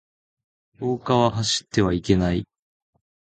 [0.79, 2.47] 廊下は走ってはいけない。